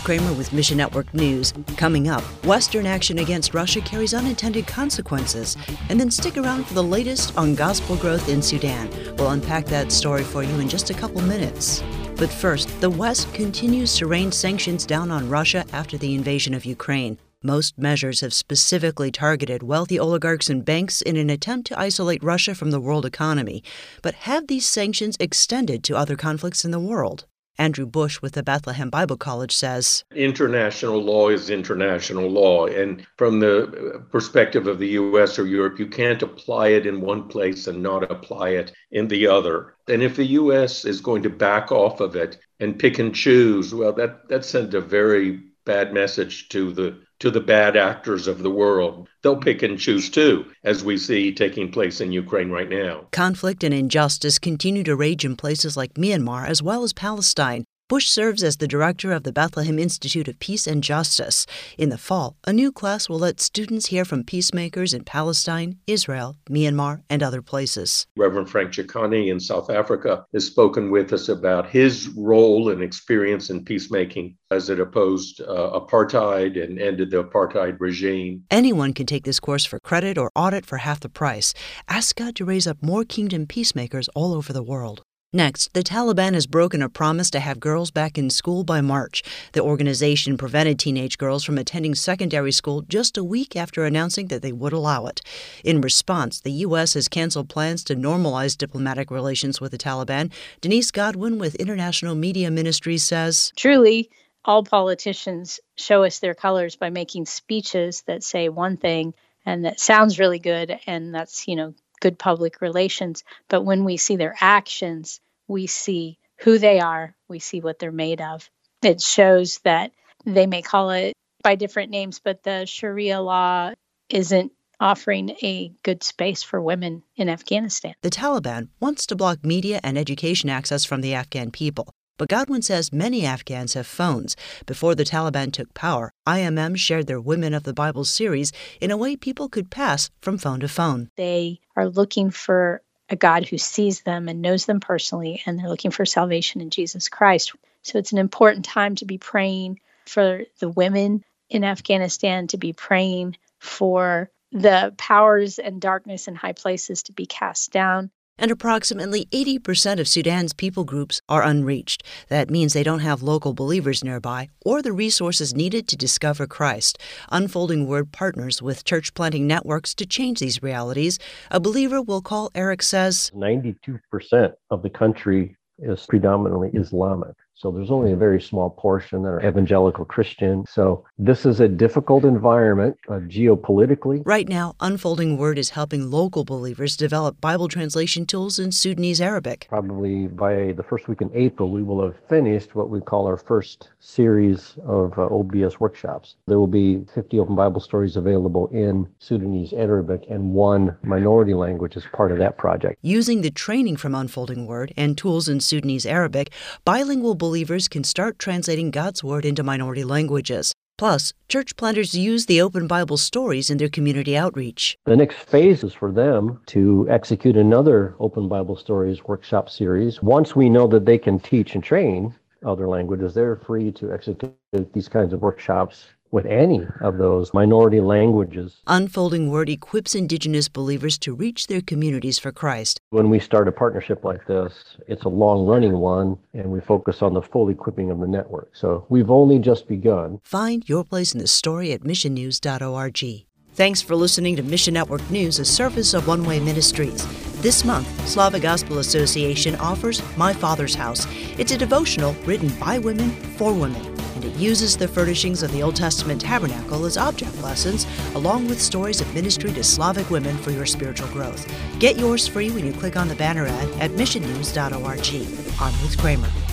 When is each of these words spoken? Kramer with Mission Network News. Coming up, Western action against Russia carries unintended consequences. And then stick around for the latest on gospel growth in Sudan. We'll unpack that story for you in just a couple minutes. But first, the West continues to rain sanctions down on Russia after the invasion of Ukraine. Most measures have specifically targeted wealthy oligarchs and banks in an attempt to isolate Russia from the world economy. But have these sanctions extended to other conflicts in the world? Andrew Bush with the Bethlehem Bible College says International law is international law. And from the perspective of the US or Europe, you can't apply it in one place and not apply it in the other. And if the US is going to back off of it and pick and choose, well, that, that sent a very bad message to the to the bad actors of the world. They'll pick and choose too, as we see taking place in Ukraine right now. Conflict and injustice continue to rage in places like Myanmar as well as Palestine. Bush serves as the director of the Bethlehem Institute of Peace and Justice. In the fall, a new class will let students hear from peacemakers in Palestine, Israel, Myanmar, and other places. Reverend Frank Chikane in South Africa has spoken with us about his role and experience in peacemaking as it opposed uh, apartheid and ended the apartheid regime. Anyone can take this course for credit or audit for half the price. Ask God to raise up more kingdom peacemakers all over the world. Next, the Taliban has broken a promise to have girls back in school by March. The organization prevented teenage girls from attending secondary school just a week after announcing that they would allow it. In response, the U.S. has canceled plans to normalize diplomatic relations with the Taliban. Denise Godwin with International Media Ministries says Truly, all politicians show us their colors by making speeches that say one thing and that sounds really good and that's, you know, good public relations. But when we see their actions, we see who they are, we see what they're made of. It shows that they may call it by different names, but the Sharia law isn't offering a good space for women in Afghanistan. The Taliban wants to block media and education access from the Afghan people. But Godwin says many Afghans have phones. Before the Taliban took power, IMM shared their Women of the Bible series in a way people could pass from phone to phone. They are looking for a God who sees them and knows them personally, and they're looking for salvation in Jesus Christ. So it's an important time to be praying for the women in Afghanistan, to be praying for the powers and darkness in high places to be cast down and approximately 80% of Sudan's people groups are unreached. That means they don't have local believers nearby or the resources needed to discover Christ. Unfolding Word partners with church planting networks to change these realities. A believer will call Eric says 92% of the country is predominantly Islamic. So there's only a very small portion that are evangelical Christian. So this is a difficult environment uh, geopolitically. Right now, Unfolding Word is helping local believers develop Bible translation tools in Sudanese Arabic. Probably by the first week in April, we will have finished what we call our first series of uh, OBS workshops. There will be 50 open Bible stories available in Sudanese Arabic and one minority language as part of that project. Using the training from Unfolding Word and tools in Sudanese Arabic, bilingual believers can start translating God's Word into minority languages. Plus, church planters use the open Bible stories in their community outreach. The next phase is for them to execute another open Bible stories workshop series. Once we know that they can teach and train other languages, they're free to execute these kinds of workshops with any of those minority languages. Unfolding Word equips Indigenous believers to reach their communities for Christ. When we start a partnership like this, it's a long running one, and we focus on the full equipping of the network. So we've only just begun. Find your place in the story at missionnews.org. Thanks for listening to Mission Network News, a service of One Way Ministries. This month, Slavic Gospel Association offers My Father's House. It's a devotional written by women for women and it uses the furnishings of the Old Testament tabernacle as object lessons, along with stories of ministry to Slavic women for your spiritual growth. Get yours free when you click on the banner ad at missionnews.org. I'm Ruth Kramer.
Kramer 0.00 0.32
with 0.32 0.52
Mission 0.52 0.76
Network 0.76 1.12
News. 1.14 1.52
Coming 1.76 2.08
up, 2.08 2.22
Western 2.44 2.86
action 2.86 3.18
against 3.18 3.54
Russia 3.54 3.80
carries 3.80 4.14
unintended 4.14 4.66
consequences. 4.66 5.56
And 5.88 6.00
then 6.00 6.10
stick 6.10 6.36
around 6.36 6.66
for 6.66 6.74
the 6.74 6.82
latest 6.82 7.36
on 7.36 7.54
gospel 7.54 7.96
growth 7.96 8.28
in 8.28 8.42
Sudan. 8.42 8.90
We'll 9.16 9.30
unpack 9.30 9.66
that 9.66 9.92
story 9.92 10.24
for 10.24 10.42
you 10.42 10.58
in 10.60 10.68
just 10.68 10.90
a 10.90 10.94
couple 10.94 11.20
minutes. 11.22 11.82
But 12.16 12.30
first, 12.30 12.80
the 12.80 12.90
West 12.90 13.32
continues 13.34 13.96
to 13.96 14.06
rain 14.06 14.30
sanctions 14.30 14.86
down 14.86 15.10
on 15.10 15.28
Russia 15.28 15.64
after 15.72 15.98
the 15.98 16.14
invasion 16.14 16.54
of 16.54 16.64
Ukraine. 16.64 17.18
Most 17.42 17.76
measures 17.76 18.20
have 18.20 18.32
specifically 18.32 19.10
targeted 19.10 19.62
wealthy 19.62 19.98
oligarchs 19.98 20.48
and 20.48 20.64
banks 20.64 21.02
in 21.02 21.18
an 21.18 21.28
attempt 21.28 21.66
to 21.66 21.78
isolate 21.78 22.22
Russia 22.22 22.54
from 22.54 22.70
the 22.70 22.80
world 22.80 23.04
economy. 23.04 23.62
But 24.00 24.14
have 24.14 24.46
these 24.46 24.66
sanctions 24.66 25.18
extended 25.20 25.84
to 25.84 25.96
other 25.96 26.16
conflicts 26.16 26.64
in 26.64 26.70
the 26.70 26.80
world? 26.80 27.26
Andrew 27.56 27.86
Bush 27.86 28.20
with 28.20 28.32
the 28.32 28.42
Bethlehem 28.42 28.90
Bible 28.90 29.16
College 29.16 29.54
says 29.54 30.04
International 30.14 31.00
law 31.00 31.28
is 31.28 31.50
international 31.50 32.28
law. 32.28 32.66
And 32.66 33.06
from 33.16 33.40
the 33.40 34.04
perspective 34.10 34.66
of 34.66 34.78
the 34.78 34.88
US 34.88 35.38
or 35.38 35.46
Europe, 35.46 35.78
you 35.78 35.86
can't 35.86 36.22
apply 36.22 36.68
it 36.68 36.86
in 36.86 37.00
one 37.00 37.28
place 37.28 37.66
and 37.66 37.82
not 37.82 38.10
apply 38.10 38.50
it 38.50 38.72
in 38.90 39.08
the 39.08 39.26
other. 39.26 39.74
And 39.88 40.02
if 40.02 40.16
the 40.16 40.26
US 40.26 40.84
is 40.84 41.00
going 41.00 41.22
to 41.22 41.30
back 41.30 41.70
off 41.70 42.00
of 42.00 42.16
it 42.16 42.38
and 42.58 42.78
pick 42.78 42.98
and 42.98 43.14
choose, 43.14 43.74
well, 43.74 43.92
that, 43.92 44.28
that 44.28 44.44
sent 44.44 44.74
a 44.74 44.80
very 44.80 45.40
bad 45.64 45.94
message 45.94 46.48
to 46.50 46.72
the 46.72 47.03
to 47.20 47.30
the 47.30 47.40
bad 47.40 47.76
actors 47.76 48.26
of 48.26 48.42
the 48.42 48.50
world. 48.50 49.08
They'll 49.22 49.36
pick 49.36 49.62
and 49.62 49.78
choose 49.78 50.10
too, 50.10 50.46
as 50.64 50.84
we 50.84 50.98
see 50.98 51.32
taking 51.32 51.70
place 51.70 52.00
in 52.00 52.12
Ukraine 52.12 52.50
right 52.50 52.68
now. 52.68 53.06
Conflict 53.12 53.64
and 53.64 53.74
injustice 53.74 54.38
continue 54.38 54.84
to 54.84 54.96
rage 54.96 55.24
in 55.24 55.36
places 55.36 55.76
like 55.76 55.94
Myanmar 55.94 56.46
as 56.46 56.62
well 56.62 56.82
as 56.82 56.92
Palestine. 56.92 57.64
Bush 57.86 58.08
serves 58.08 58.42
as 58.42 58.56
the 58.56 58.66
director 58.66 59.12
of 59.12 59.24
the 59.24 59.32
Bethlehem 59.32 59.78
Institute 59.78 60.26
of 60.26 60.38
Peace 60.38 60.66
and 60.66 60.82
Justice. 60.82 61.44
In 61.76 61.90
the 61.90 61.98
fall, 61.98 62.38
a 62.46 62.52
new 62.52 62.72
class 62.72 63.10
will 63.10 63.18
let 63.18 63.42
students 63.42 63.88
hear 63.88 64.06
from 64.06 64.24
peacemakers 64.24 64.94
in 64.94 65.04
Palestine, 65.04 65.76
Israel, 65.86 66.38
Myanmar, 66.48 67.02
and 67.10 67.22
other 67.22 67.42
places. 67.42 68.06
Reverend 68.16 68.48
Frank 68.48 68.70
Chikane 68.70 69.30
in 69.30 69.38
South 69.38 69.68
Africa 69.68 70.24
has 70.32 70.46
spoken 70.46 70.90
with 70.90 71.12
us 71.12 71.28
about 71.28 71.68
his 71.68 72.08
role 72.16 72.70
and 72.70 72.82
experience 72.82 73.50
in 73.50 73.66
peacemaking 73.66 74.38
as 74.50 74.70
it 74.70 74.80
opposed 74.80 75.42
uh, 75.42 75.78
apartheid 75.78 76.56
and 76.62 76.80
ended 76.80 77.10
the 77.10 77.22
apartheid 77.22 77.76
regime. 77.80 78.44
Anyone 78.50 78.94
can 78.94 79.04
take 79.04 79.24
this 79.24 79.40
course 79.40 79.66
for 79.66 79.78
credit 79.78 80.16
or 80.16 80.30
audit 80.34 80.64
for 80.64 80.78
half 80.78 81.00
the 81.00 81.10
price. 81.10 81.52
Ask 81.86 82.16
God 82.16 82.34
to 82.36 82.46
raise 82.46 82.66
up 82.66 82.78
more 82.80 83.04
kingdom 83.04 83.46
peacemakers 83.46 84.08
all 84.14 84.32
over 84.32 84.54
the 84.54 84.62
world. 84.62 85.03
Next, 85.34 85.74
the 85.74 85.82
Taliban 85.82 86.34
has 86.34 86.46
broken 86.46 86.80
a 86.80 86.88
promise 86.88 87.28
to 87.30 87.40
have 87.40 87.58
girls 87.58 87.90
back 87.90 88.16
in 88.16 88.30
school 88.30 88.62
by 88.62 88.80
March. 88.80 89.20
The 89.50 89.62
organization 89.62 90.36
prevented 90.36 90.78
teenage 90.78 91.18
girls 91.18 91.42
from 91.42 91.58
attending 91.58 91.96
secondary 91.96 92.52
school 92.52 92.82
just 92.82 93.18
a 93.18 93.24
week 93.24 93.56
after 93.56 93.84
announcing 93.84 94.28
that 94.28 94.42
they 94.42 94.52
would 94.52 94.72
allow 94.72 95.06
it. 95.06 95.22
In 95.64 95.80
response, 95.80 96.40
the 96.40 96.52
U.S. 96.52 96.94
has 96.94 97.08
canceled 97.08 97.48
plans 97.48 97.82
to 97.82 97.96
normalize 97.96 98.56
diplomatic 98.56 99.10
relations 99.10 99.60
with 99.60 99.72
the 99.72 99.76
Taliban. 99.76 100.30
Denise 100.60 100.92
Godwin 100.92 101.40
with 101.40 101.56
International 101.56 102.14
Media 102.14 102.48
Ministries 102.48 103.02
says 103.02 103.52
Truly, 103.56 104.10
all 104.44 104.62
politicians 104.62 105.58
show 105.74 106.04
us 106.04 106.20
their 106.20 106.34
colors 106.34 106.76
by 106.76 106.90
making 106.90 107.26
speeches 107.26 108.04
that 108.06 108.22
say 108.22 108.48
one 108.48 108.76
thing 108.76 109.14
and 109.44 109.64
that 109.64 109.80
sounds 109.80 110.20
really 110.20 110.38
good 110.38 110.78
and 110.86 111.12
that's, 111.12 111.48
you 111.48 111.56
know, 111.56 111.74
good 112.04 112.18
public 112.18 112.60
relations. 112.60 113.24
But 113.48 113.62
when 113.62 113.84
we 113.84 113.96
see 113.96 114.16
their 114.16 114.36
actions, 114.38 115.20
we 115.48 115.66
see 115.66 116.18
who 116.40 116.58
they 116.58 116.78
are, 116.78 117.16
we 117.28 117.38
see 117.38 117.60
what 117.60 117.78
they're 117.78 117.90
made 117.90 118.20
of. 118.20 118.50
It 118.82 119.00
shows 119.00 119.58
that 119.60 119.92
they 120.26 120.46
may 120.46 120.60
call 120.60 120.90
it 120.90 121.14
by 121.42 121.54
different 121.54 121.90
names, 121.90 122.20
but 122.22 122.42
the 122.42 122.66
Sharia 122.66 123.22
law 123.22 123.72
isn't 124.10 124.52
offering 124.78 125.30
a 125.42 125.72
good 125.82 126.02
space 126.02 126.42
for 126.42 126.60
women 126.60 127.02
in 127.16 127.30
Afghanistan. 127.30 127.94
The 128.02 128.10
Taliban 128.10 128.68
wants 128.80 129.06
to 129.06 129.16
block 129.16 129.42
media 129.42 129.80
and 129.82 129.96
education 129.96 130.50
access 130.50 130.84
from 130.84 131.00
the 131.00 131.14
Afghan 131.14 131.50
people. 131.52 131.88
But 132.16 132.28
Godwin 132.28 132.62
says 132.62 132.92
many 132.92 133.26
Afghans 133.26 133.74
have 133.74 133.88
phones. 133.88 134.36
Before 134.66 134.94
the 134.94 135.04
Taliban 135.04 135.52
took 135.52 135.74
power, 135.74 136.12
IMM 136.28 136.76
shared 136.76 137.08
their 137.08 137.20
Women 137.20 137.52
of 137.54 137.64
the 137.64 137.74
Bible 137.74 138.04
series 138.04 138.52
in 138.80 138.92
a 138.92 138.96
way 138.96 139.16
people 139.16 139.48
could 139.48 139.68
pass 139.68 140.10
from 140.20 140.38
phone 140.38 140.60
to 140.60 140.68
phone. 140.68 141.10
They 141.16 141.58
are 141.74 141.88
looking 141.88 142.30
for 142.30 142.82
a 143.08 143.16
God 143.16 143.48
who 143.48 143.58
sees 143.58 144.02
them 144.02 144.28
and 144.28 144.40
knows 144.40 144.64
them 144.64 144.78
personally, 144.78 145.42
and 145.44 145.58
they're 145.58 145.68
looking 145.68 145.90
for 145.90 146.06
salvation 146.06 146.60
in 146.60 146.70
Jesus 146.70 147.08
Christ. 147.08 147.52
So 147.82 147.98
it's 147.98 148.12
an 148.12 148.18
important 148.18 148.64
time 148.64 148.94
to 148.96 149.04
be 149.04 149.18
praying 149.18 149.80
for 150.06 150.42
the 150.60 150.68
women 150.68 151.24
in 151.50 151.64
Afghanistan, 151.64 152.46
to 152.48 152.58
be 152.58 152.72
praying 152.72 153.36
for 153.58 154.30
the 154.52 154.94
powers 154.96 155.58
and 155.58 155.80
darkness 155.80 156.28
in 156.28 156.36
high 156.36 156.52
places 156.52 157.02
to 157.04 157.12
be 157.12 157.26
cast 157.26 157.72
down 157.72 158.12
and 158.38 158.50
approximately 158.50 159.26
80% 159.26 160.00
of 160.00 160.08
Sudan's 160.08 160.52
people 160.52 160.84
groups 160.84 161.20
are 161.28 161.42
unreached. 161.42 162.02
That 162.28 162.50
means 162.50 162.72
they 162.72 162.82
don't 162.82 163.00
have 163.00 163.22
local 163.22 163.54
believers 163.54 164.02
nearby 164.02 164.48
or 164.64 164.82
the 164.82 164.92
resources 164.92 165.54
needed 165.54 165.86
to 165.88 165.96
discover 165.96 166.46
Christ. 166.46 166.98
Unfolding 167.30 167.86
Word 167.86 168.12
partners 168.12 168.62
with 168.62 168.84
church 168.84 169.14
planting 169.14 169.46
networks 169.46 169.94
to 169.96 170.06
change 170.06 170.40
these 170.40 170.62
realities. 170.62 171.18
A 171.50 171.60
believer 171.60 172.00
will 172.02 172.22
call 172.22 172.50
Eric 172.54 172.82
says 172.82 173.30
92% 173.34 174.54
of 174.70 174.82
the 174.82 174.90
country 174.90 175.56
is 175.78 176.06
predominantly 176.06 176.70
Islamic. 176.74 177.34
So 177.56 177.70
there's 177.70 177.90
only 177.90 178.12
a 178.12 178.16
very 178.16 178.40
small 178.40 178.70
portion 178.70 179.22
that 179.22 179.28
are 179.28 179.46
evangelical 179.46 180.04
Christian. 180.04 180.64
So 180.68 181.04
this 181.18 181.46
is 181.46 181.60
a 181.60 181.68
difficult 181.68 182.24
environment 182.24 182.96
uh, 183.08 183.20
geopolitically. 183.20 184.22
Right 184.26 184.48
now, 184.48 184.74
Unfolding 184.80 185.38
Word 185.38 185.56
is 185.56 185.70
helping 185.70 186.10
local 186.10 186.44
believers 186.44 186.96
develop 186.96 187.40
Bible 187.40 187.68
translation 187.68 188.26
tools 188.26 188.58
in 188.58 188.72
Sudanese 188.72 189.20
Arabic. 189.20 189.66
Probably 189.68 190.26
by 190.26 190.72
the 190.72 190.82
first 190.82 191.06
week 191.06 191.20
in 191.20 191.30
April, 191.32 191.70
we 191.70 191.84
will 191.84 192.02
have 192.04 192.16
finished 192.28 192.74
what 192.74 192.90
we 192.90 193.00
call 193.00 193.26
our 193.26 193.36
first 193.36 193.90
series 194.00 194.74
of 194.84 195.16
uh, 195.16 195.26
OBS 195.26 195.78
workshops. 195.78 196.34
There 196.48 196.58
will 196.58 196.66
be 196.66 197.04
50 197.14 197.38
open 197.38 197.54
Bible 197.54 197.80
stories 197.80 198.16
available 198.16 198.66
in 198.72 199.06
Sudanese 199.20 199.72
Arabic 199.72 200.24
and 200.28 200.52
one 200.52 200.96
minority 201.04 201.54
language 201.54 201.96
as 201.96 202.04
part 202.12 202.32
of 202.32 202.38
that 202.38 202.58
project. 202.58 202.98
Using 203.02 203.42
the 203.42 203.50
training 203.50 203.96
from 203.96 204.14
Unfolding 204.14 204.66
Word 204.66 204.92
and 204.96 205.16
tools 205.16 205.48
in 205.48 205.60
Sudanese 205.60 206.04
Arabic, 206.04 206.50
bilingual 206.84 207.36
believers 207.44 207.88
can 207.88 208.04
start 208.04 208.38
translating 208.38 208.90
God's 208.90 209.22
Word 209.22 209.44
into 209.44 209.62
minority 209.62 210.02
languages. 210.02 210.72
Plus, 210.96 211.34
church 211.46 211.76
planters 211.76 212.14
use 212.14 212.46
the 212.46 212.62
open 212.62 212.86
Bible 212.86 213.18
stories 213.18 213.68
in 213.68 213.76
their 213.76 213.90
community 213.90 214.34
outreach. 214.34 214.96
The 215.04 215.14
next 215.14 215.36
phase 215.36 215.84
is 215.84 215.92
for 215.92 216.10
them 216.10 216.58
to 216.68 217.06
execute 217.10 217.58
another 217.58 218.14
open 218.18 218.48
Bible 218.48 218.76
stories 218.76 219.24
workshop 219.24 219.68
series. 219.68 220.22
Once 220.22 220.56
we 220.56 220.70
know 220.70 220.86
that 220.86 221.04
they 221.04 221.18
can 221.18 221.38
teach 221.38 221.74
and 221.74 221.84
train 221.84 222.34
other 222.64 222.88
languages, 222.88 223.34
they're 223.34 223.56
free 223.56 223.92
to 223.92 224.10
execute 224.10 224.56
these 224.94 225.10
kinds 225.10 225.34
of 225.34 225.42
workshops 225.42 226.06
with 226.34 226.46
any 226.46 226.84
of 227.00 227.16
those 227.16 227.54
minority 227.54 228.00
languages. 228.00 228.82
Unfolding 228.88 229.52
Word 229.52 229.70
equips 229.70 230.16
Indigenous 230.16 230.68
believers 230.68 231.16
to 231.18 231.32
reach 231.32 231.68
their 231.68 231.80
communities 231.80 232.40
for 232.40 232.50
Christ. 232.50 232.98
When 233.10 233.30
we 233.30 233.38
start 233.38 233.68
a 233.68 233.72
partnership 233.72 234.24
like 234.24 234.44
this, 234.48 234.96
it's 235.06 235.22
a 235.22 235.28
long 235.28 235.64
running 235.64 235.96
one, 235.96 236.36
and 236.52 236.72
we 236.72 236.80
focus 236.80 237.22
on 237.22 237.34
the 237.34 237.40
full 237.40 237.68
equipping 237.68 238.10
of 238.10 238.18
the 238.18 238.26
network. 238.26 238.70
So 238.74 239.06
we've 239.08 239.30
only 239.30 239.60
just 239.60 239.86
begun. 239.86 240.40
Find 240.42 240.86
your 240.88 241.04
place 241.04 241.32
in 241.32 241.38
the 241.38 241.46
story 241.46 241.92
at 241.92 242.00
missionnews.org. 242.00 243.46
Thanks 243.74 244.02
for 244.02 244.16
listening 244.16 244.56
to 244.56 244.62
Mission 244.64 244.94
Network 244.94 245.28
News, 245.30 245.60
a 245.60 245.64
service 245.64 246.14
of 246.14 246.26
One 246.26 246.44
Way 246.44 246.58
Ministries. 246.58 247.24
This 247.62 247.84
month, 247.84 248.08
Slavic 248.28 248.62
Gospel 248.62 248.98
Association 248.98 249.76
offers 249.76 250.20
My 250.36 250.52
Father's 250.52 250.96
House. 250.96 251.28
It's 251.58 251.72
a 251.72 251.78
devotional 251.78 252.34
written 252.44 252.68
by 252.80 252.98
women 252.98 253.30
for 253.56 253.72
women 253.72 254.13
and 254.34 254.44
it 254.44 254.54
uses 254.56 254.96
the 254.96 255.08
furnishings 255.08 255.62
of 255.62 255.72
the 255.72 255.82
Old 255.82 255.96
Testament 255.96 256.40
tabernacle 256.40 257.04
as 257.04 257.16
object 257.16 257.60
lessons, 257.62 258.06
along 258.34 258.68
with 258.68 258.80
stories 258.80 259.20
of 259.20 259.34
ministry 259.34 259.72
to 259.72 259.84
Slavic 259.84 260.30
women 260.30 260.56
for 260.58 260.70
your 260.70 260.86
spiritual 260.86 261.28
growth. 261.28 261.70
Get 261.98 262.18
yours 262.18 262.46
free 262.46 262.70
when 262.70 262.86
you 262.86 262.92
click 262.92 263.16
on 263.16 263.28
the 263.28 263.34
banner 263.34 263.66
ad 263.66 263.88
at 264.00 264.10
missionnews.org. 264.12 265.80
I'm 265.80 266.02
Ruth 266.02 266.18
Kramer. 266.18 266.63